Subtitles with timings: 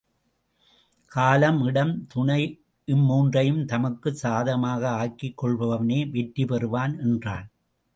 [1.11, 2.63] காலம், இடம், துணை
[2.87, 7.47] இம்மூன்றையும் தமக்குச் சாதகமாக ஆக்கிக் கொள்பவனே வெற்றி பெறுவான் எனறான்.